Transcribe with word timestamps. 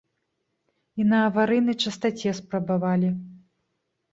І 1.03 1.05
на 1.11 1.19
аварыйнай 1.27 1.77
частаце 1.85 2.29
спрабавалі. 2.41 3.09